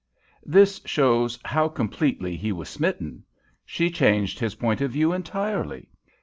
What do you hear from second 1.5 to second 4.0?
completely he was smitten. She